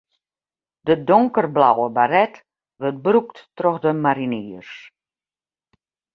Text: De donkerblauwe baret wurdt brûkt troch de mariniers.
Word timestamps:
De 0.85 0.95
donkerblauwe 1.09 1.85
baret 1.97 2.35
wurdt 2.79 3.03
brûkt 3.05 3.37
troch 3.57 3.79
de 3.83 3.91
mariniers. 4.03 4.71